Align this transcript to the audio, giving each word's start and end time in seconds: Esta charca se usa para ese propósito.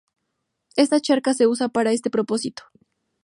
Esta 0.77 0.99
charca 0.99 1.35
se 1.35 1.45
usa 1.45 1.69
para 1.69 1.91
ese 1.91 2.09
propósito. 2.09 2.63